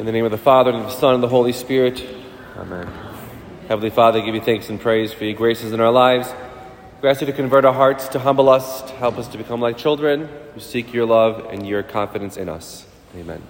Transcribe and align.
In 0.00 0.06
the 0.06 0.12
name 0.12 0.24
of 0.24 0.30
the 0.30 0.38
Father, 0.38 0.70
and 0.70 0.80
of 0.80 0.86
the 0.86 0.96
Son, 0.96 1.12
and 1.12 1.22
the 1.22 1.28
Holy 1.28 1.52
Spirit. 1.52 2.02
Amen. 2.56 2.88
Heavenly 3.68 3.90
Father, 3.90 4.18
I 4.18 4.24
give 4.24 4.34
you 4.34 4.40
thanks 4.40 4.70
and 4.70 4.80
praise 4.80 5.12
for 5.12 5.26
your 5.26 5.34
graces 5.34 5.72
in 5.72 5.80
our 5.80 5.90
lives. 5.90 6.32
We 7.02 7.10
ask 7.10 7.20
you 7.20 7.26
to 7.26 7.34
convert 7.34 7.66
our 7.66 7.74
hearts, 7.74 8.08
to 8.08 8.18
humble 8.18 8.48
us, 8.48 8.80
to 8.80 8.94
help 8.94 9.18
us 9.18 9.28
to 9.28 9.36
become 9.36 9.60
like 9.60 9.76
children 9.76 10.30
who 10.54 10.60
seek 10.60 10.94
your 10.94 11.04
love 11.04 11.52
and 11.52 11.66
your 11.66 11.82
confidence 11.82 12.38
in 12.38 12.48
us. 12.48 12.86
Amen. 13.14 13.42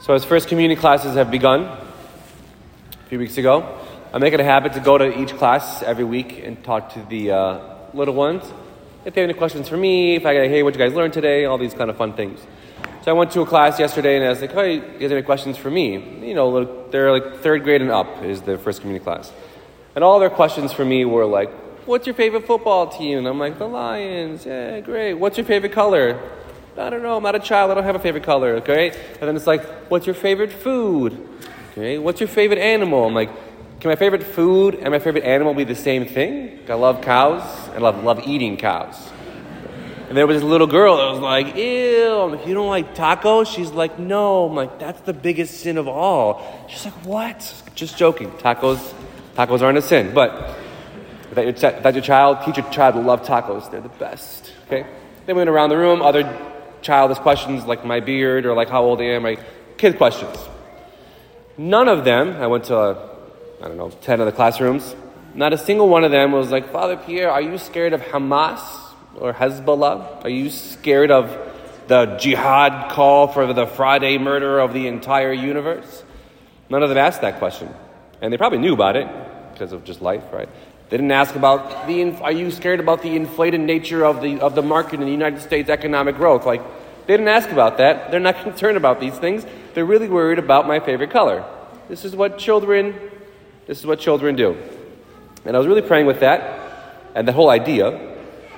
So, 0.00 0.12
as 0.12 0.24
First 0.24 0.48
Communion 0.48 0.80
classes 0.80 1.14
have 1.14 1.30
begun 1.30 1.66
a 1.66 1.78
few 3.08 3.20
weeks 3.20 3.38
ago, 3.38 3.78
I'm 4.12 4.20
making 4.20 4.40
a 4.40 4.44
habit 4.44 4.72
to 4.72 4.80
go 4.80 4.98
to 4.98 5.16
each 5.16 5.34
class 5.36 5.84
every 5.84 6.02
week 6.02 6.42
and 6.44 6.64
talk 6.64 6.94
to 6.94 7.06
the 7.08 7.30
uh, 7.30 7.60
little 7.94 8.14
ones 8.14 8.42
if 9.06 9.14
they 9.14 9.20
have 9.20 9.30
any 9.30 9.38
questions 9.38 9.68
for 9.68 9.76
me, 9.76 10.16
if 10.16 10.26
I 10.26 10.34
gotta, 10.34 10.48
hey, 10.48 10.64
what 10.64 10.74
you 10.74 10.78
guys 10.78 10.92
learned 10.92 11.12
today, 11.12 11.44
all 11.44 11.58
these 11.58 11.74
kind 11.74 11.88
of 11.90 11.96
fun 11.96 12.14
things. 12.14 12.44
So 13.02 13.12
I 13.12 13.14
went 13.14 13.30
to 13.30 13.40
a 13.40 13.46
class 13.46 13.78
yesterday 13.78 14.16
and 14.16 14.24
I 14.24 14.30
was 14.30 14.40
like, 14.40 14.52
hey, 14.52 14.74
you 14.74 14.80
guys 14.80 15.02
have 15.02 15.12
any 15.12 15.22
questions 15.22 15.56
for 15.56 15.70
me? 15.70 16.26
You 16.26 16.34
know, 16.34 16.88
they're 16.90 17.12
like 17.12 17.36
third 17.36 17.62
grade 17.62 17.82
and 17.82 17.92
up 17.92 18.24
is 18.24 18.42
the 18.42 18.58
first 18.58 18.80
community 18.80 19.04
class. 19.04 19.32
And 19.94 20.02
all 20.02 20.18
their 20.18 20.28
questions 20.28 20.72
for 20.72 20.84
me 20.84 21.04
were 21.04 21.24
like, 21.24 21.50
what's 21.86 22.04
your 22.04 22.16
favorite 22.16 22.48
football 22.48 22.88
team? 22.88 23.18
And 23.18 23.28
I'm 23.28 23.38
like, 23.38 23.58
the 23.58 23.68
Lions. 23.68 24.44
Yeah, 24.44 24.80
great. 24.80 25.14
What's 25.14 25.38
your 25.38 25.46
favorite 25.46 25.70
color? 25.70 26.20
I 26.76 26.90
don't 26.90 27.04
know. 27.04 27.16
I'm 27.16 27.22
not 27.22 27.36
a 27.36 27.40
child. 27.40 27.70
I 27.70 27.74
don't 27.74 27.84
have 27.84 27.94
a 27.94 28.00
favorite 28.00 28.24
color. 28.24 28.56
Okay. 28.56 28.90
And 28.90 29.22
then 29.22 29.36
it's 29.36 29.46
like, 29.46 29.62
what's 29.88 30.04
your 30.04 30.16
favorite 30.16 30.52
food? 30.52 31.28
Okay. 31.70 31.98
What's 31.98 32.20
your 32.20 32.28
favorite 32.28 32.58
animal? 32.58 33.06
I'm 33.06 33.14
like, 33.14 33.30
can 33.86 33.92
my 33.92 33.96
favorite 33.96 34.24
food 34.24 34.74
and 34.74 34.90
my 34.90 34.98
favorite 34.98 35.22
animal 35.22 35.54
be 35.54 35.62
the 35.62 35.76
same 35.76 36.06
thing? 36.06 36.58
I 36.68 36.74
love 36.74 37.02
cows 37.02 37.42
and 37.72 37.84
love, 37.84 38.02
love 38.02 38.26
eating 38.26 38.56
cows. 38.56 38.96
And 40.08 40.16
there 40.16 40.26
was 40.26 40.38
this 40.38 40.42
little 40.42 40.66
girl 40.66 40.96
that 40.96 41.12
was 41.12 41.20
like, 41.20 41.54
ew, 41.54 42.34
if 42.34 42.48
you 42.48 42.54
don't 42.54 42.68
like 42.68 42.96
tacos? 42.96 43.46
She's 43.46 43.70
like, 43.70 43.96
no. 43.96 44.48
I'm 44.48 44.56
like, 44.56 44.80
that's 44.80 45.00
the 45.02 45.12
biggest 45.12 45.60
sin 45.60 45.78
of 45.78 45.86
all. 45.86 46.66
She's 46.68 46.84
like, 46.84 46.94
what? 47.04 47.62
Just 47.76 47.96
joking. 47.96 48.32
Tacos, 48.32 48.92
tacos 49.36 49.62
aren't 49.62 49.78
a 49.78 49.82
sin. 49.82 50.12
But 50.12 50.56
that 51.34 51.44
your, 51.44 52.02
child, 52.02 52.44
teach 52.44 52.56
your 52.56 52.68
child 52.70 52.96
to 52.96 53.00
love 53.00 53.22
tacos. 53.22 53.70
They're 53.70 53.80
the 53.80 53.88
best. 53.88 54.52
Okay? 54.66 54.82
Then 55.26 55.36
we 55.36 55.40
went 55.40 55.50
around 55.50 55.68
the 55.68 55.78
room, 55.78 56.02
other 56.02 56.24
childish 56.82 57.18
questions 57.18 57.64
like 57.66 57.84
my 57.84 58.00
beard 58.00 58.46
or 58.46 58.54
like 58.54 58.68
how 58.68 58.82
old 58.82 59.00
I 59.00 59.04
am, 59.04 59.22
like 59.22 59.78
kid 59.78 59.96
questions. 59.96 60.36
None 61.56 61.88
of 61.88 62.04
them, 62.04 62.42
I 62.42 62.48
went 62.48 62.64
to 62.64 63.15
I 63.62 63.68
don't 63.68 63.76
know, 63.76 63.90
10 63.90 64.20
of 64.20 64.26
the 64.26 64.32
classrooms, 64.32 64.94
not 65.34 65.52
a 65.52 65.58
single 65.58 65.88
one 65.88 66.04
of 66.04 66.10
them 66.10 66.32
was 66.32 66.50
like, 66.50 66.70
Father 66.70 66.96
Pierre, 66.96 67.30
are 67.30 67.40
you 67.40 67.58
scared 67.58 67.92
of 67.92 68.00
Hamas 68.00 68.60
or 69.16 69.32
Hezbollah? 69.32 70.24
Are 70.24 70.30
you 70.30 70.50
scared 70.50 71.10
of 71.10 71.36
the 71.88 72.16
jihad 72.20 72.90
call 72.90 73.28
for 73.28 73.52
the 73.52 73.66
Friday 73.66 74.18
murder 74.18 74.58
of 74.58 74.72
the 74.72 74.86
entire 74.86 75.32
universe? 75.32 76.04
None 76.68 76.82
of 76.82 76.88
them 76.88 76.98
asked 76.98 77.20
that 77.22 77.38
question. 77.38 77.72
And 78.20 78.32
they 78.32 78.36
probably 78.36 78.58
knew 78.58 78.74
about 78.74 78.96
it 78.96 79.08
because 79.52 79.72
of 79.72 79.84
just 79.84 80.02
life, 80.02 80.24
right? 80.32 80.48
They 80.88 80.96
didn't 80.96 81.12
ask 81.12 81.34
about 81.34 81.86
the, 81.86 82.12
are 82.22 82.32
you 82.32 82.50
scared 82.50 82.80
about 82.80 83.02
the 83.02 83.16
inflated 83.16 83.60
nature 83.60 84.04
of 84.04 84.22
the, 84.22 84.40
of 84.40 84.54
the 84.54 84.62
market 84.62 84.94
in 84.94 85.06
the 85.06 85.12
United 85.12 85.40
States 85.40 85.68
economic 85.68 86.16
growth? 86.16 86.46
Like, 86.46 86.62
they 87.06 87.14
didn't 87.14 87.28
ask 87.28 87.50
about 87.50 87.78
that. 87.78 88.10
They're 88.10 88.20
not 88.20 88.42
concerned 88.42 88.76
about 88.76 89.00
these 89.00 89.16
things. 89.18 89.46
They're 89.74 89.84
really 89.84 90.08
worried 90.08 90.38
about 90.38 90.66
my 90.66 90.80
favorite 90.80 91.10
color. 91.10 91.44
This 91.88 92.04
is 92.04 92.16
what 92.16 92.38
children 92.38 92.94
this 93.66 93.78
is 93.80 93.86
what 93.86 93.98
children 93.98 94.36
do. 94.36 94.56
And 95.44 95.56
I 95.56 95.58
was 95.58 95.68
really 95.68 95.82
praying 95.82 96.06
with 96.06 96.20
that 96.20 96.66
and 97.14 97.26
the 97.26 97.32
whole 97.32 97.50
idea, 97.50 97.98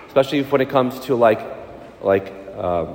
especially 0.09 0.43
when 0.43 0.61
it 0.61 0.69
comes 0.69 0.99
to 1.01 1.15
like, 1.15 1.41
like 2.03 2.33
um, 2.57 2.89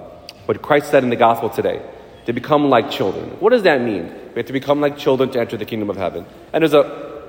what 0.46 0.62
Christ 0.62 0.92
said 0.92 1.04
in 1.04 1.10
the 1.10 1.16
gospel 1.16 1.50
today, 1.50 1.82
to 2.26 2.34
become 2.34 2.70
like 2.70 2.92
children. 2.92 3.30
What 3.40 3.52
does 3.52 3.64
that 3.64 3.82
mean? 3.82 4.12
We 4.34 4.40
have 4.40 4.46
to 4.48 4.54
become 4.54 4.82
like 4.82 4.98
children 4.98 5.32
to 5.32 5.40
enter 5.40 5.58
the 5.58 5.66
kingdom 5.66 5.90
of 5.90 5.96
heaven. 5.96 6.26
And 6.52 6.62
there's 6.62 6.74
a, 6.74 7.24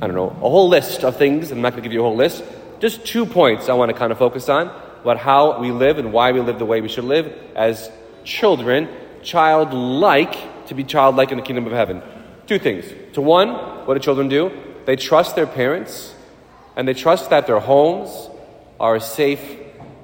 I 0.00 0.06
don't 0.06 0.14
know, 0.14 0.28
a 0.28 0.50
whole 0.50 0.68
list 0.68 1.02
of 1.04 1.16
things. 1.16 1.50
I'm 1.50 1.60
not 1.60 1.72
going 1.72 1.82
to 1.82 1.88
give 1.88 1.92
you 1.92 2.00
a 2.00 2.04
whole 2.04 2.16
list. 2.16 2.44
Just 2.78 3.04
two 3.04 3.26
points 3.26 3.68
I 3.68 3.74
want 3.74 3.90
to 3.90 3.96
kind 3.96 4.12
of 4.12 4.18
focus 4.18 4.48
on 4.48 4.68
about 5.02 5.18
how 5.18 5.60
we 5.60 5.72
live 5.72 5.98
and 5.98 6.12
why 6.12 6.32
we 6.32 6.40
live 6.40 6.58
the 6.58 6.64
way 6.64 6.80
we 6.80 6.88
should 6.88 7.04
live 7.04 7.32
as 7.56 7.90
children, 8.24 8.88
childlike, 9.22 10.66
to 10.68 10.74
be 10.74 10.84
childlike 10.84 11.32
in 11.32 11.38
the 11.38 11.44
kingdom 11.44 11.66
of 11.66 11.72
heaven. 11.72 12.00
Two 12.52 12.58
things. 12.58 12.84
To 13.14 13.22
one, 13.22 13.48
what 13.86 13.94
do 13.94 14.00
children 14.00 14.28
do? 14.28 14.52
They 14.84 14.94
trust 14.94 15.36
their 15.36 15.46
parents 15.46 16.14
and 16.76 16.86
they 16.86 16.92
trust 16.92 17.30
that 17.30 17.46
their 17.46 17.60
homes 17.60 18.28
are 18.78 18.96
a 18.96 19.00
safe 19.00 19.40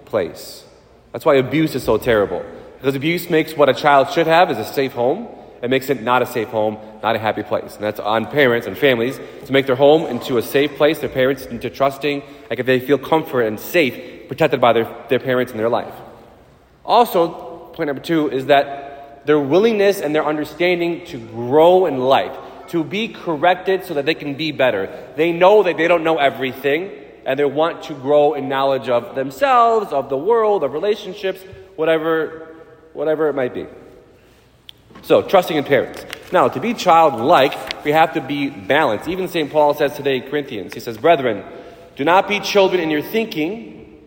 place. 0.07 0.65
That's 1.13 1.27
why 1.27 1.35
abuse 1.35 1.75
is 1.75 1.83
so 1.83 1.99
terrible. 1.99 2.43
Because 2.79 2.95
abuse 2.95 3.29
makes 3.29 3.55
what 3.55 3.69
a 3.69 3.75
child 3.75 4.13
should 4.13 4.27
have 4.27 4.51
is 4.51 4.57
a 4.57 4.65
safe 4.65 4.93
home. 4.93 5.29
It 5.61 5.69
makes 5.69 5.91
it 5.91 6.01
not 6.01 6.23
a 6.23 6.27
safe 6.27 6.49
home, 6.49 6.79
not 7.03 7.17
a 7.17 7.19
happy 7.19 7.43
place. 7.43 7.75
And 7.75 7.85
that's 7.85 8.01
on 8.01 8.25
parents 8.25 8.67
and 8.67 8.79
families 8.79 9.21
to 9.45 9.53
make 9.53 9.67
their 9.67 9.77
home 9.77 10.07
into 10.07 10.39
a 10.39 10.43
safe 10.43 10.75
place, 10.79 11.01
their 11.01 11.11
parents 11.11 11.45
into 11.45 11.69
trusting, 11.69 12.23
like 12.49 12.61
if 12.61 12.65
they 12.65 12.81
feel 12.81 12.97
comfort 12.97 13.43
and 13.43 13.61
safe, 13.61 14.27
protected 14.27 14.59
by 14.59 14.73
their, 14.73 14.89
their 15.11 15.21
parents 15.21 15.53
in 15.53 15.59
their 15.59 15.69
life. 15.69 15.93
Also, 16.83 17.29
point 17.75 17.89
number 17.89 18.01
two 18.01 18.31
is 18.31 18.47
that 18.47 18.89
their 19.25 19.39
willingness 19.39 20.01
and 20.01 20.15
their 20.15 20.25
understanding 20.25 21.05
to 21.07 21.19
grow 21.19 21.87
in 21.87 21.99
life, 21.99 22.37
to 22.69 22.85
be 22.85 23.09
corrected 23.09 23.85
so 23.85 23.95
that 23.95 24.07
they 24.07 24.15
can 24.15 24.35
be 24.35 24.53
better. 24.53 25.07
They 25.17 25.33
know 25.33 25.63
that 25.63 25.77
they 25.77 25.89
don't 25.89 26.05
know 26.05 26.19
everything, 26.19 26.91
and 27.25 27.39
they 27.39 27.45
want 27.45 27.85
to 27.85 27.95
grow 27.95 28.35
in 28.35 28.49
knowledge 28.49 28.89
of 28.89 29.15
themselves, 29.15 29.93
of 29.93 30.09
the 30.09 30.17
world, 30.17 30.65
of 30.65 30.73
relationships, 30.73 31.41
whatever, 31.77 32.57
whatever 32.93 33.29
it 33.29 33.35
might 33.35 33.55
be. 33.55 33.67
So, 35.03 35.23
trusting 35.23 35.57
in 35.57 35.65
parents. 35.65 36.05
Now, 36.33 36.49
to 36.49 36.61
be 36.61 36.75
childlike, 36.75 37.85
we 37.85 37.93
have 37.93 38.15
to 38.15 38.21
be 38.21 38.51
balanced. 38.51 39.09
Even 39.09 39.29
St. 39.29 39.51
Paul 39.51 39.75
says 39.75 39.95
today 39.95 40.17
in 40.17 40.31
Corinthians, 40.31 40.75
he 40.75 40.81
says, 40.81 40.99
Brethren, 40.99 41.45
do 41.97 42.05
not 42.05 42.29
be 42.29 42.41
children 42.41 42.81
in 42.81 42.91
your 42.91 43.03
thinking, 43.03 44.07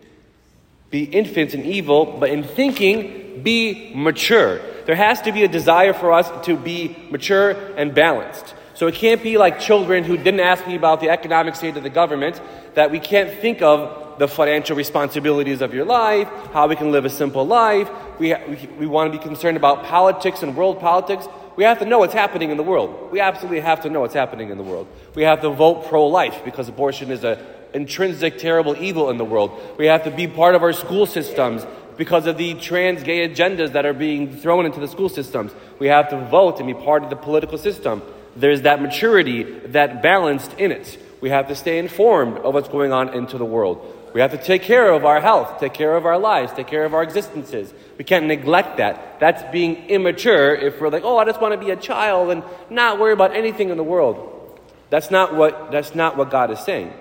be 0.90 1.04
infants 1.04 1.54
in 1.54 1.64
evil, 1.64 2.18
but 2.18 2.30
in 2.30 2.42
thinking, 2.42 3.42
be 3.42 3.92
mature. 3.94 4.60
There 4.86 4.96
has 4.96 5.20
to 5.22 5.32
be 5.32 5.44
a 5.44 5.48
desire 5.48 5.92
for 5.92 6.12
us 6.12 6.30
to 6.46 6.56
be 6.56 6.96
mature 7.10 7.50
and 7.76 7.94
balanced. 7.94 8.54
So 8.74 8.86
it 8.86 8.94
can't 8.94 9.22
be 9.22 9.38
like 9.38 9.60
children 9.60 10.02
who 10.02 10.16
didn't 10.16 10.40
ask 10.40 10.66
me 10.66 10.74
about 10.74 11.00
the 11.00 11.10
economic 11.10 11.54
state 11.54 11.76
of 11.76 11.82
the 11.82 11.90
government, 11.90 12.40
that 12.74 12.90
we 12.90 12.98
can't 12.98 13.30
think 13.40 13.62
of 13.62 14.18
the 14.18 14.26
financial 14.28 14.76
responsibilities 14.76 15.60
of 15.60 15.74
your 15.74 15.84
life, 15.84 16.28
how 16.52 16.66
we 16.68 16.76
can 16.76 16.90
live 16.90 17.04
a 17.04 17.10
simple 17.10 17.46
life. 17.46 17.90
We, 18.18 18.34
we, 18.34 18.68
we 18.80 18.86
want 18.86 19.12
to 19.12 19.18
be 19.18 19.22
concerned 19.22 19.56
about 19.56 19.84
politics 19.84 20.42
and 20.42 20.56
world 20.56 20.80
politics. 20.80 21.26
We 21.56 21.64
have 21.64 21.78
to 21.80 21.84
know 21.84 21.98
what's 21.98 22.14
happening 22.14 22.50
in 22.50 22.56
the 22.56 22.62
world. 22.62 23.12
We 23.12 23.20
absolutely 23.20 23.60
have 23.60 23.82
to 23.82 23.90
know 23.90 24.00
what's 24.00 24.14
happening 24.14 24.50
in 24.50 24.58
the 24.58 24.64
world. 24.64 24.88
We 25.14 25.22
have 25.22 25.42
to 25.42 25.50
vote 25.50 25.86
pro 25.88 26.06
life 26.06 26.40
because 26.44 26.68
abortion 26.68 27.10
is 27.10 27.24
an 27.24 27.38
intrinsic, 27.74 28.38
terrible 28.38 28.76
evil 28.76 29.10
in 29.10 29.18
the 29.18 29.24
world. 29.24 29.76
We 29.78 29.86
have 29.86 30.04
to 30.04 30.10
be 30.10 30.26
part 30.26 30.54
of 30.54 30.62
our 30.62 30.72
school 30.72 31.06
systems 31.06 31.66
because 31.96 32.26
of 32.26 32.36
the 32.36 32.54
trans 32.54 33.02
gay 33.02 33.28
agendas 33.28 33.72
that 33.72 33.86
are 33.86 33.92
being 33.92 34.36
thrown 34.36 34.66
into 34.66 34.80
the 34.80 34.88
school 34.88 35.08
systems. 35.08 35.52
We 35.78 35.88
have 35.88 36.08
to 36.10 36.18
vote 36.18 36.58
and 36.58 36.66
be 36.66 36.74
part 36.74 37.02
of 37.04 37.10
the 37.10 37.16
political 37.16 37.58
system. 37.58 38.02
There's 38.36 38.62
that 38.62 38.80
maturity, 38.80 39.42
that 39.68 40.02
balanced 40.02 40.52
in 40.54 40.72
it. 40.72 40.98
We 41.20 41.28
have 41.30 41.48
to 41.48 41.54
stay 41.54 41.78
informed 41.78 42.38
of 42.38 42.54
what's 42.54 42.68
going 42.68 42.92
on 42.92 43.10
into 43.10 43.38
the 43.38 43.44
world. 43.44 43.98
We 44.14 44.20
have 44.20 44.32
to 44.32 44.38
take 44.38 44.62
care 44.62 44.90
of 44.92 45.04
our 45.04 45.20
health, 45.20 45.58
take 45.58 45.72
care 45.72 45.96
of 45.96 46.04
our 46.04 46.18
lives, 46.18 46.52
take 46.52 46.66
care 46.66 46.84
of 46.84 46.92
our 46.92 47.02
existences. 47.02 47.72
We 47.96 48.04
can't 48.04 48.26
neglect 48.26 48.76
that. 48.76 49.20
That's 49.20 49.42
being 49.52 49.86
immature 49.88 50.54
if 50.54 50.80
we're 50.80 50.90
like, 50.90 51.04
oh, 51.04 51.16
I 51.16 51.24
just 51.24 51.40
want 51.40 51.58
to 51.58 51.64
be 51.64 51.70
a 51.70 51.76
child 51.76 52.30
and 52.30 52.42
not 52.68 52.98
worry 52.98 53.12
about 53.12 53.34
anything 53.34 53.70
in 53.70 53.76
the 53.76 53.84
world. 53.84 54.60
That's 54.90 55.10
not 55.10 55.34
what, 55.34 55.70
that's 55.70 55.94
not 55.94 56.18
what 56.18 56.30
God 56.30 56.50
is 56.50 56.58
saying. 56.60 56.92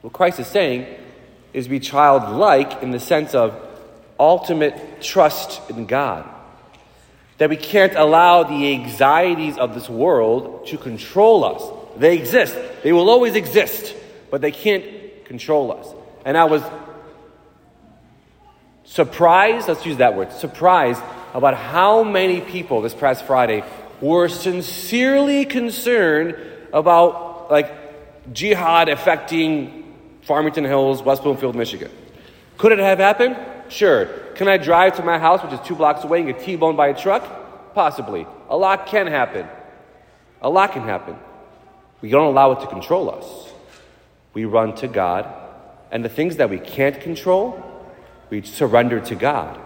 What 0.00 0.12
Christ 0.12 0.40
is 0.40 0.46
saying 0.46 0.86
is 1.52 1.68
be 1.68 1.80
childlike 1.80 2.82
in 2.82 2.92
the 2.92 3.00
sense 3.00 3.34
of 3.34 3.67
ultimate 4.18 5.02
trust 5.02 5.70
in 5.70 5.86
God. 5.86 6.28
That 7.38 7.50
we 7.50 7.56
can't 7.56 7.94
allow 7.94 8.42
the 8.42 8.72
anxieties 8.72 9.58
of 9.58 9.74
this 9.74 9.88
world 9.88 10.66
to 10.68 10.78
control 10.78 11.44
us. 11.44 11.62
They 11.96 12.16
exist, 12.18 12.56
they 12.82 12.92
will 12.92 13.10
always 13.10 13.34
exist, 13.34 13.94
but 14.30 14.40
they 14.40 14.50
can't 14.50 14.84
control 15.24 15.72
us. 15.72 15.88
And 16.24 16.36
I 16.36 16.44
was 16.44 16.62
surprised, 18.84 19.68
let's 19.68 19.84
use 19.86 19.98
that 19.98 20.16
word, 20.16 20.32
surprised 20.32 21.02
about 21.34 21.54
how 21.54 22.02
many 22.02 22.40
people 22.40 22.80
this 22.80 22.94
past 22.94 23.24
Friday 23.24 23.62
were 24.00 24.28
sincerely 24.28 25.44
concerned 25.44 26.36
about 26.72 27.50
like 27.50 28.32
jihad 28.32 28.88
affecting 28.88 29.94
Farmington 30.22 30.64
Hills, 30.64 31.02
West 31.02 31.22
Bloomfield, 31.22 31.56
Michigan. 31.56 31.90
Could 32.58 32.72
it 32.72 32.80
have 32.80 32.98
happened? 32.98 33.36
Sure. 33.68 34.06
Can 34.34 34.48
I 34.48 34.56
drive 34.56 34.96
to 34.96 35.02
my 35.02 35.18
house, 35.18 35.42
which 35.42 35.52
is 35.52 35.60
two 35.66 35.74
blocks 35.74 36.04
away, 36.04 36.18
and 36.18 36.26
get 36.26 36.40
T-boned 36.40 36.76
by 36.76 36.88
a 36.88 36.94
truck? 36.94 37.74
Possibly. 37.74 38.26
A 38.50 38.56
lot 38.56 38.86
can 38.86 39.06
happen. 39.06 39.46
A 40.42 40.50
lot 40.50 40.72
can 40.72 40.82
happen. 40.82 41.16
We 42.00 42.10
don't 42.10 42.26
allow 42.26 42.52
it 42.52 42.60
to 42.60 42.66
control 42.66 43.10
us. 43.10 43.52
We 44.34 44.44
run 44.44 44.74
to 44.76 44.88
God, 44.88 45.26
and 45.90 46.04
the 46.04 46.08
things 46.08 46.36
that 46.36 46.50
we 46.50 46.58
can't 46.58 47.00
control, 47.00 47.64
we 48.30 48.42
surrender 48.42 49.00
to 49.00 49.14
God. 49.14 49.58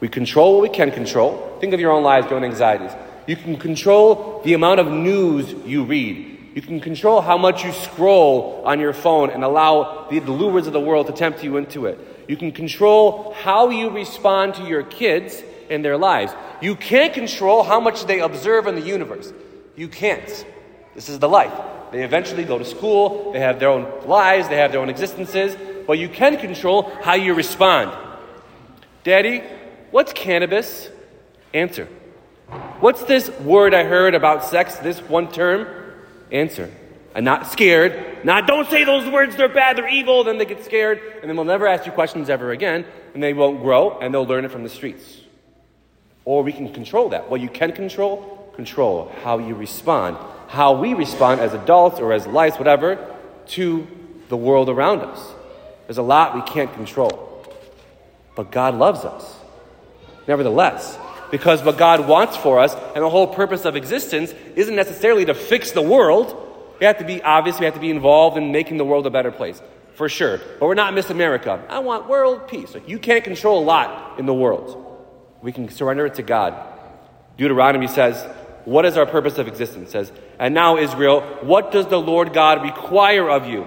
We 0.00 0.08
control 0.08 0.54
what 0.54 0.62
we 0.70 0.74
can 0.74 0.90
control. 0.90 1.56
Think 1.60 1.74
of 1.74 1.80
your 1.80 1.92
own 1.92 2.02
lives, 2.02 2.26
your 2.26 2.36
own 2.36 2.44
anxieties. 2.44 2.92
You 3.26 3.36
can 3.36 3.56
control 3.56 4.42
the 4.44 4.54
amount 4.54 4.80
of 4.80 4.90
news 4.90 5.52
you 5.66 5.84
read. 5.84 6.35
You 6.56 6.62
can 6.62 6.80
control 6.80 7.20
how 7.20 7.36
much 7.36 7.64
you 7.64 7.72
scroll 7.72 8.62
on 8.64 8.80
your 8.80 8.94
phone 8.94 9.28
and 9.28 9.44
allow 9.44 10.08
the 10.08 10.20
lures 10.20 10.66
of 10.66 10.72
the 10.72 10.80
world 10.80 11.06
to 11.06 11.12
tempt 11.12 11.44
you 11.44 11.58
into 11.58 11.84
it. 11.84 11.98
You 12.28 12.38
can 12.38 12.50
control 12.50 13.34
how 13.34 13.68
you 13.68 13.90
respond 13.90 14.54
to 14.54 14.62
your 14.62 14.82
kids 14.82 15.42
in 15.68 15.82
their 15.82 15.98
lives. 15.98 16.32
You 16.62 16.74
can't 16.74 17.12
control 17.12 17.62
how 17.62 17.78
much 17.78 18.06
they 18.06 18.20
observe 18.20 18.66
in 18.66 18.74
the 18.74 18.80
universe. 18.80 19.34
You 19.76 19.88
can't. 19.88 20.46
This 20.94 21.10
is 21.10 21.18
the 21.18 21.28
life. 21.28 21.52
They 21.92 22.02
eventually 22.02 22.44
go 22.44 22.56
to 22.56 22.64
school, 22.64 23.32
they 23.32 23.40
have 23.40 23.60
their 23.60 23.68
own 23.68 24.06
lives, 24.06 24.48
they 24.48 24.56
have 24.56 24.72
their 24.72 24.80
own 24.80 24.88
existences, 24.88 25.54
but 25.86 25.98
you 25.98 26.08
can 26.08 26.38
control 26.38 26.90
how 27.02 27.16
you 27.16 27.34
respond. 27.34 27.94
Daddy, 29.04 29.42
what's 29.90 30.14
cannabis? 30.14 30.88
Answer. 31.52 31.86
What's 32.80 33.04
this 33.04 33.28
word 33.40 33.74
I 33.74 33.84
heard 33.84 34.14
about 34.14 34.42
sex, 34.42 34.76
this 34.76 35.02
one 35.02 35.30
term? 35.30 35.85
Answer. 36.30 36.70
I'm 37.14 37.24
not 37.24 37.50
scared. 37.50 38.24
Not, 38.24 38.46
don't 38.46 38.68
say 38.68 38.84
those 38.84 39.08
words, 39.10 39.36
they're 39.36 39.48
bad, 39.48 39.78
they're 39.78 39.88
evil. 39.88 40.24
Then 40.24 40.38
they 40.38 40.44
get 40.44 40.64
scared, 40.64 41.00
and 41.20 41.28
then 41.28 41.36
they'll 41.36 41.44
never 41.44 41.66
ask 41.66 41.86
you 41.86 41.92
questions 41.92 42.28
ever 42.28 42.50
again, 42.50 42.84
and 43.14 43.22
they 43.22 43.32
won't 43.32 43.62
grow, 43.62 43.98
and 43.98 44.12
they'll 44.12 44.26
learn 44.26 44.44
it 44.44 44.50
from 44.50 44.62
the 44.62 44.68
streets. 44.68 45.20
Or 46.26 46.42
we 46.42 46.52
can 46.52 46.72
control 46.72 47.10
that. 47.10 47.30
What 47.30 47.40
you 47.40 47.48
can 47.48 47.72
control, 47.72 48.52
control 48.54 49.12
how 49.22 49.38
you 49.38 49.54
respond, 49.54 50.18
how 50.48 50.78
we 50.78 50.92
respond 50.92 51.40
as 51.40 51.54
adults 51.54 52.00
or 52.00 52.12
as 52.12 52.26
lights, 52.26 52.58
whatever, 52.58 53.14
to 53.48 53.86
the 54.28 54.36
world 54.36 54.68
around 54.68 55.00
us. 55.00 55.32
There's 55.86 55.98
a 55.98 56.02
lot 56.02 56.34
we 56.34 56.42
can't 56.42 56.72
control. 56.74 57.44
But 58.34 58.50
God 58.50 58.74
loves 58.74 59.04
us. 59.04 59.38
Nevertheless, 60.26 60.98
because 61.30 61.62
what 61.62 61.76
God 61.76 62.06
wants 62.06 62.36
for 62.36 62.60
us 62.60 62.74
and 62.94 63.04
the 63.04 63.10
whole 63.10 63.26
purpose 63.26 63.64
of 63.64 63.76
existence 63.76 64.32
isn't 64.54 64.74
necessarily 64.74 65.24
to 65.24 65.34
fix 65.34 65.72
the 65.72 65.82
world. 65.82 66.42
We 66.80 66.86
have 66.86 66.98
to 66.98 67.04
be 67.04 67.22
obvious, 67.22 67.58
we 67.58 67.64
have 67.64 67.74
to 67.74 67.80
be 67.80 67.90
involved 67.90 68.36
in 68.36 68.52
making 68.52 68.76
the 68.76 68.84
world 68.84 69.06
a 69.06 69.10
better 69.10 69.32
place, 69.32 69.60
for 69.94 70.08
sure. 70.08 70.38
But 70.60 70.66
we're 70.66 70.74
not 70.74 70.94
Miss 70.94 71.10
America. 71.10 71.64
I 71.68 71.78
want 71.78 72.08
world 72.08 72.48
peace. 72.48 72.74
Like, 72.74 72.88
you 72.88 72.98
can't 72.98 73.24
control 73.24 73.62
a 73.62 73.64
lot 73.64 74.18
in 74.18 74.26
the 74.26 74.34
world. 74.34 74.82
We 75.42 75.52
can 75.52 75.68
surrender 75.68 76.06
it 76.06 76.14
to 76.14 76.22
God. 76.22 76.54
Deuteronomy 77.36 77.86
says, 77.86 78.22
What 78.64 78.84
is 78.84 78.96
our 78.96 79.06
purpose 79.06 79.38
of 79.38 79.48
existence? 79.48 79.90
Says, 79.90 80.12
And 80.38 80.54
now, 80.54 80.76
Israel, 80.76 81.20
what 81.42 81.72
does 81.72 81.86
the 81.86 82.00
Lord 82.00 82.32
God 82.32 82.62
require 82.62 83.28
of 83.30 83.46
you? 83.46 83.66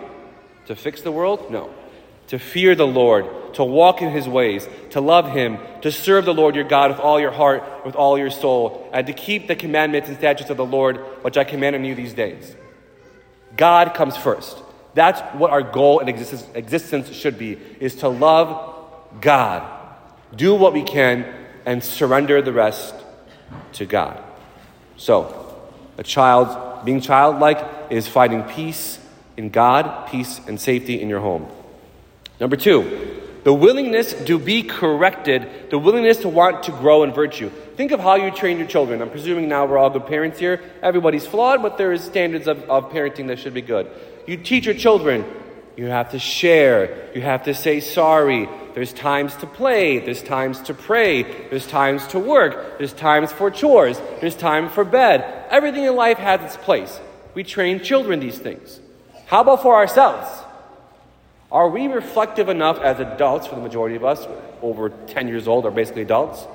To 0.68 0.76
fix 0.76 1.02
the 1.02 1.12
world? 1.12 1.50
No. 1.50 1.74
To 2.30 2.38
fear 2.38 2.76
the 2.76 2.88
Lord, 2.88 3.56
to 3.56 3.64
walk 3.64 4.04
in 4.04 4.12
his 4.12 4.28
ways, 4.28 4.68
to 4.92 5.02
love 5.02 5.32
him, 5.32 5.58
to 5.82 5.92
serve 5.92 6.26
the 6.26 6.34
Lord 6.34 6.56
your 6.56 6.64
God 6.64 6.92
with 6.92 7.00
all 7.00 7.20
your 7.20 7.32
heart, 7.32 7.64
with 7.86 7.96
all 7.96 8.20
your 8.20 8.30
soul, 8.30 8.88
and 8.94 9.08
to 9.08 9.14
keep 9.14 9.48
the 9.48 9.56
commandments 9.56 10.10
and 10.10 10.18
statutes 10.18 10.52
of 10.52 10.58
the 10.58 10.66
Lord, 10.66 10.98
which 11.24 11.38
I 11.38 11.44
command 11.44 11.76
on 11.76 11.84
you 11.84 11.96
these 11.96 12.14
days. 12.14 12.56
God 13.58 13.96
comes 13.96 14.16
first. 14.16 14.58
That's 14.94 15.20
what 15.40 15.50
our 15.50 15.64
goal 15.64 16.00
in 16.00 16.08
existence, 16.08 16.48
existence 16.54 17.12
should 17.12 17.40
be, 17.40 17.58
is 17.80 17.96
to 17.96 18.10
love 18.10 18.94
God. 19.22 19.68
Do 20.36 20.54
what 20.54 20.74
we 20.74 20.84
can 20.84 21.26
and 21.66 21.84
surrender 21.84 22.44
the 22.44 22.54
rest 22.54 22.94
to 23.74 23.86
God. 23.86 24.22
So, 24.98 25.58
a 25.98 26.04
child, 26.04 26.86
being 26.86 27.02
childlike 27.02 27.90
is 27.90 28.08
finding 28.08 28.44
peace 28.44 29.00
in 29.36 29.50
God, 29.50 30.08
peace 30.10 30.40
and 30.48 30.62
safety 30.62 31.02
in 31.02 31.10
your 31.10 31.22
home. 31.22 31.48
Number 32.40 32.56
two, 32.56 33.20
the 33.44 33.54
willingness 33.54 34.14
to 34.26 34.38
be 34.38 34.64
corrected, 34.64 35.70
the 35.70 35.80
willingness 35.80 36.18
to 36.20 36.30
want 36.30 36.64
to 36.64 36.72
grow 36.72 37.04
in 37.04 37.14
virtue. 37.14 37.50
Think 37.76 37.92
of 37.92 38.00
how 38.00 38.16
you 38.16 38.32
train 38.32 38.58
your 38.58 38.68
children. 38.68 39.02
I'm 39.02 39.10
presuming 39.10 39.48
now 39.48 39.66
we're 39.66 39.78
all 39.78 39.90
good 39.90 40.08
parents 40.08 40.40
here. 40.40 40.62
Everybody's 40.82 41.26
flawed, 41.26 41.62
but 41.62 41.78
there 41.78 41.92
is 41.94 42.04
standards 42.04 42.48
of, 42.48 42.64
of 42.70 42.92
parenting 42.92 43.28
that 43.28 43.40
should 43.40 43.54
be 43.54 43.62
good. 43.62 43.90
You 44.28 44.38
teach 44.38 44.66
your 44.66 44.76
children, 44.76 45.26
you 45.78 45.86
have 45.88 46.12
to 46.12 46.20
share, 46.20 47.10
you 47.16 47.22
have 47.22 47.44
to 47.44 47.54
say 47.54 47.80
sorry, 47.80 48.50
there's 48.74 48.94
times 48.94 49.36
to 49.38 49.48
play, 49.48 50.00
there's 50.00 50.22
times 50.22 50.62
to 50.64 50.74
pray, 50.74 51.24
there's 51.50 51.66
times 51.66 52.06
to 52.08 52.20
work, 52.20 52.78
there's 52.78 52.94
times 52.94 53.32
for 53.32 53.50
chores, 53.50 54.00
there's 54.22 54.36
time 54.36 54.70
for 54.70 54.84
bed. 54.84 55.48
Everything 55.50 55.86
in 55.86 55.96
life 55.96 56.18
has 56.18 56.42
its 56.42 56.58
place. 56.58 57.00
We 57.34 57.44
train 57.44 57.82
children 57.82 58.20
these 58.20 58.38
things. 58.38 58.80
How 59.28 59.42
about 59.42 59.62
for 59.62 59.76
ourselves? 59.76 60.39
Are 61.52 61.68
we 61.68 61.88
reflective 61.88 62.48
enough 62.48 62.80
as 62.80 63.00
adults, 63.00 63.48
for 63.48 63.56
the 63.56 63.62
majority 63.62 63.96
of 63.96 64.06
us, 64.06 64.28
over 64.62 64.90
10 64.90 65.28
years 65.28 65.48
old, 65.48 65.66
are 65.66 65.72
basically 65.72 66.04
adults, 66.04 66.46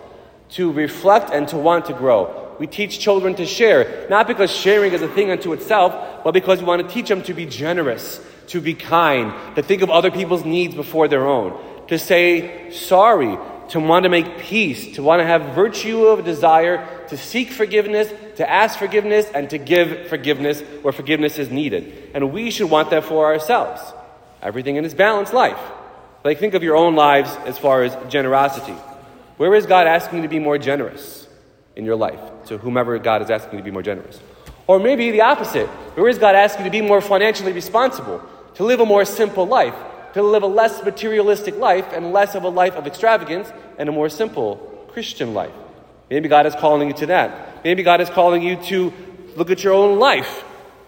to 0.51 0.71
reflect 0.71 1.31
and 1.31 1.49
to 1.49 1.57
want 1.57 1.87
to 1.87 1.93
grow? 1.93 2.55
We 2.61 2.69
teach 2.69 3.01
children 3.01 3.35
to 3.35 3.47
share, 3.47 4.07
not 4.09 4.29
because 4.29 4.53
sharing 4.53 4.93
is 4.93 5.03
a 5.03 5.09
thing 5.09 5.33
unto 5.33 5.53
itself, 5.53 6.23
but 6.23 6.31
because 6.31 6.61
we 6.61 6.67
want 6.67 6.87
to 6.87 6.95
teach 6.95 7.09
them 7.09 7.25
to 7.25 7.35
be 7.35 7.45
generous, 7.45 8.21
to 8.49 8.61
be 8.61 8.75
kind, 8.75 9.33
to 9.57 9.65
think 9.65 9.83
of 9.83 9.91
other 9.91 10.13
people's 10.13 10.45
needs 10.45 10.77
before 10.77 11.09
their 11.09 11.27
own, 11.27 11.61
to 11.89 11.99
say 11.99 12.71
sorry, 12.71 13.37
to 13.71 13.81
want 13.81 14.05
to 14.05 14.09
make 14.09 14.39
peace, 14.39 14.95
to 14.95 15.03
want 15.03 15.19
to 15.19 15.27
have 15.27 15.57
virtue 15.57 16.05
of 16.05 16.25
desire, 16.25 16.87
to 17.09 17.17
seek 17.17 17.51
forgiveness, 17.51 18.13
to 18.37 18.49
ask 18.49 18.79
forgiveness, 18.79 19.29
and 19.35 19.51
to 19.51 19.59
give 19.59 20.07
forgiveness 20.07 20.61
where 20.83 20.93
forgiveness 20.93 21.37
is 21.41 21.51
needed. 21.51 22.11
And 22.15 22.33
we 22.33 22.53
should 22.53 22.71
want 22.71 22.91
that 22.91 23.03
for 23.03 23.27
ourselves 23.27 23.83
everything 24.45 24.77
in 24.77 24.85
his 24.85 24.95
balanced 24.95 25.33
life. 25.33 25.59
Like, 26.23 26.39
think 26.39 26.55
of 26.55 26.63
your 26.63 26.77
own 26.77 26.95
lives 26.95 27.35
as 27.45 27.59
far 27.59 27.83
as 27.83 27.97
generosity. 28.11 28.77
Where 29.37 29.55
is 29.55 29.67
God 29.67 29.87
asking 29.87 30.19
you 30.19 30.23
to 30.23 30.29
be 30.29 30.39
more 30.39 30.59
generous 30.59 31.27
in 31.75 31.85
your 31.85 31.97
life 31.97 32.21
to 32.47 32.59
whomever 32.59 32.99
God 32.99 33.21
is 33.23 33.31
asking 33.31 33.55
you 33.55 33.59
to 33.59 33.65
be 33.65 33.71
more 33.71 33.83
generous? 33.83 34.21
Or 34.67 34.79
maybe 34.79 35.11
the 35.11 35.23
opposite. 35.23 35.67
Where 35.97 36.09
is 36.09 36.19
God 36.19 36.35
asking 36.35 36.65
you 36.65 36.71
to 36.71 36.79
be 36.79 36.87
more 36.87 37.01
financially 37.01 37.53
responsible, 37.53 38.23
to 38.55 38.65
live 38.65 38.81
a 38.81 38.87
more 38.87 39.05
simple 39.05 39.47
life, 39.47 39.75
to 40.15 40.23
live 40.23 40.45
a 40.45 40.47
less 40.47 40.83
materialistic 40.85 41.57
life 41.57 41.87
and 41.93 42.13
less 42.13 42.35
of 42.35 42.45
a 42.45 42.49
life 42.49 42.75
of 42.75 42.87
extravagance 42.87 43.53
and 43.77 43.89
a 43.89 43.93
more 43.93 44.09
simple 44.09 44.87
Christian 44.93 45.35
life? 45.35 45.53
Maybe 46.09 46.29
God 46.29 46.47
is 46.47 46.55
calling 46.55 46.89
you 46.89 46.95
to 46.95 47.07
that. 47.07 47.65
Maybe 47.65 47.83
God 47.83 48.01
is 48.01 48.09
calling 48.09 48.43
you 48.43 48.57
to 48.65 48.93
look 49.37 49.51
at 49.51 49.65
your 49.65 49.73
own 49.73 49.99
life. 49.99 50.45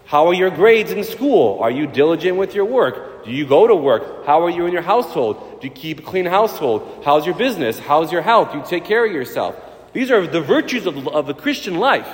How 0.07 0.27
are 0.27 0.33
your 0.33 0.49
grades 0.49 0.91
in 0.91 1.03
school? 1.03 1.59
Are 1.59 1.69
you 1.69 1.85
diligent 1.85 2.37
with 2.37 2.55
your 2.55 2.63
work? 2.63 3.25
Do 3.25 3.31
you 3.31 3.45
go 3.45 3.67
to 3.67 3.75
work? 3.75 4.25
How 4.25 4.45
are 4.45 4.49
you 4.49 4.65
in 4.65 4.71
your 4.71 4.81
household? 4.81 5.59
Do 5.59 5.67
you 5.67 5.73
keep 5.73 5.99
a 5.99 6.01
clean 6.01 6.25
household? 6.25 7.03
How's 7.03 7.25
your 7.25 7.35
business? 7.35 7.77
How's 7.77 8.09
your 8.09 8.21
health? 8.21 8.53
Do 8.53 8.59
you 8.59 8.63
take 8.65 8.85
care 8.85 9.05
of 9.05 9.11
yourself? 9.11 9.57
These 9.91 10.09
are 10.09 10.25
the 10.25 10.39
virtues 10.39 10.85
of, 10.85 11.09
of 11.09 11.27
the 11.27 11.33
Christian 11.33 11.75
life. 11.75 12.07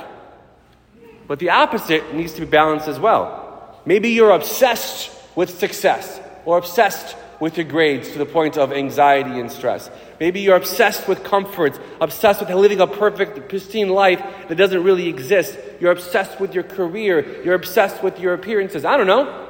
But 1.28 1.38
the 1.38 1.52
opposite 1.52 2.16
needs 2.16 2.34
to 2.34 2.42
be 2.42 2.48
balanced 2.48 2.88
as 2.88 3.00
well. 3.00 3.80
Maybe 3.86 4.10
you're 4.10 4.32
obsessed 4.32 5.12
with 5.36 5.52
success 5.60 6.20
or 6.46 6.58
obsessed 6.58 7.16
with 7.40 7.58
your 7.58 7.68
grades 7.68 8.12
to 8.14 8.18
the 8.18 8.26
point 8.26 8.58
of 8.58 8.74
anxiety 8.74 9.40
and 9.40 9.52
stress. 9.52 9.92
Maybe 10.24 10.40
you're 10.40 10.56
obsessed 10.56 11.06
with 11.06 11.22
comforts, 11.26 11.78
obsessed 12.00 12.40
with 12.40 12.50
living 12.50 12.80
a 12.80 12.88
perfect, 12.88 13.50
pristine 13.50 13.90
life 13.90 14.24
that 14.48 14.56
doesn't 14.56 14.82
really 14.82 15.10
exist. 15.10 15.60
You're 15.82 15.92
obsessed 15.92 16.40
with 16.40 16.56
your 16.56 16.64
career. 16.64 17.44
You're 17.44 17.56
obsessed 17.56 18.02
with 18.02 18.22
your 18.22 18.34
appearances. 18.34 18.86
I 18.86 18.96
don't 18.96 19.06
know. 19.06 19.50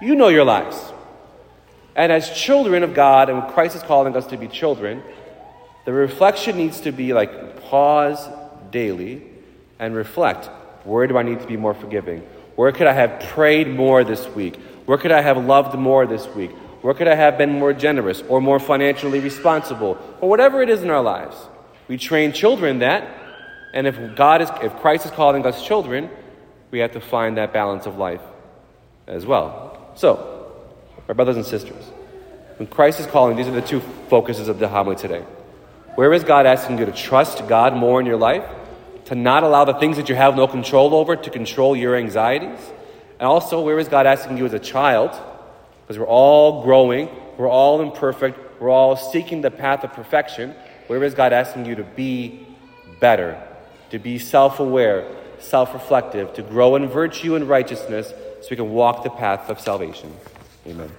You 0.00 0.14
know 0.14 0.28
your 0.28 0.46
lives. 0.46 0.80
And 1.94 2.10
as 2.10 2.30
children 2.30 2.82
of 2.82 2.94
God, 2.94 3.28
and 3.28 3.46
Christ 3.52 3.76
is 3.76 3.82
calling 3.82 4.16
us 4.16 4.26
to 4.28 4.38
be 4.38 4.48
children, 4.48 5.02
the 5.84 5.92
reflection 5.92 6.56
needs 6.56 6.80
to 6.80 6.90
be 6.90 7.12
like 7.12 7.60
pause 7.64 8.26
daily 8.70 9.22
and 9.78 9.94
reflect. 9.94 10.46
Where 10.84 11.06
do 11.06 11.18
I 11.18 11.24
need 11.24 11.40
to 11.40 11.46
be 11.46 11.58
more 11.58 11.74
forgiving? 11.74 12.20
Where 12.56 12.72
could 12.72 12.86
I 12.86 12.94
have 12.94 13.20
prayed 13.34 13.68
more 13.68 14.02
this 14.02 14.26
week? 14.28 14.56
Where 14.86 14.96
could 14.96 15.12
I 15.12 15.20
have 15.20 15.36
loved 15.44 15.78
more 15.78 16.06
this 16.06 16.26
week? 16.28 16.52
Where 16.82 16.94
could 16.94 17.08
I 17.08 17.14
have 17.14 17.38
been 17.38 17.58
more 17.58 17.72
generous 17.72 18.22
or 18.28 18.40
more 18.40 18.58
financially 18.58 19.20
responsible? 19.20 19.96
Or 20.20 20.28
whatever 20.28 20.62
it 20.62 20.68
is 20.68 20.82
in 20.82 20.90
our 20.90 21.02
lives. 21.02 21.36
We 21.88 21.96
train 21.96 22.32
children 22.32 22.80
that, 22.80 23.08
and 23.72 23.86
if 23.86 24.16
God 24.16 24.42
is 24.42 24.50
if 24.62 24.76
Christ 24.80 25.06
is 25.06 25.12
calling 25.12 25.46
us 25.46 25.64
children, 25.64 26.10
we 26.70 26.80
have 26.80 26.92
to 26.92 27.00
find 27.00 27.36
that 27.36 27.52
balance 27.52 27.86
of 27.86 27.98
life 27.98 28.20
as 29.06 29.24
well. 29.24 29.92
So, 29.94 30.52
my 31.06 31.14
brothers 31.14 31.36
and 31.36 31.46
sisters, 31.46 31.84
when 32.58 32.66
Christ 32.66 32.98
is 32.98 33.06
calling, 33.06 33.36
these 33.36 33.46
are 33.46 33.52
the 33.52 33.62
two 33.62 33.80
focuses 34.08 34.48
of 34.48 34.58
the 34.58 34.68
homily 34.68 34.96
today. 34.96 35.24
Where 35.94 36.12
is 36.12 36.24
God 36.24 36.46
asking 36.46 36.78
you 36.78 36.86
to 36.86 36.92
trust 36.92 37.46
God 37.46 37.76
more 37.76 38.00
in 38.00 38.06
your 38.06 38.16
life? 38.16 38.44
To 39.06 39.14
not 39.14 39.42
allow 39.42 39.64
the 39.64 39.74
things 39.74 39.98
that 39.98 40.08
you 40.08 40.14
have 40.14 40.34
no 40.34 40.46
control 40.46 40.94
over 40.94 41.14
to 41.14 41.30
control 41.30 41.76
your 41.76 41.94
anxieties? 41.94 42.58
And 43.20 43.28
also, 43.28 43.60
where 43.60 43.78
is 43.78 43.88
God 43.88 44.06
asking 44.06 44.38
you 44.38 44.46
as 44.46 44.54
a 44.54 44.58
child? 44.58 45.10
Because 45.82 45.98
we're 45.98 46.06
all 46.06 46.62
growing, 46.62 47.08
we're 47.36 47.50
all 47.50 47.80
imperfect, 47.80 48.38
we're 48.60 48.70
all 48.70 48.96
seeking 48.96 49.40
the 49.40 49.50
path 49.50 49.84
of 49.84 49.92
perfection. 49.92 50.54
Where 50.86 51.02
is 51.04 51.14
God 51.14 51.32
asking 51.32 51.66
you 51.66 51.74
to 51.76 51.84
be 51.84 52.46
better, 53.00 53.42
to 53.90 53.98
be 53.98 54.18
self 54.18 54.60
aware, 54.60 55.06
self 55.38 55.74
reflective, 55.74 56.32
to 56.34 56.42
grow 56.42 56.76
in 56.76 56.88
virtue 56.88 57.34
and 57.34 57.48
righteousness? 57.48 58.12
so 58.42 58.48
we 58.50 58.56
can 58.56 58.70
walk 58.72 59.04
the 59.04 59.10
path 59.10 59.48
of 59.48 59.60
salvation. 59.60 60.12
Amen. 60.66 60.90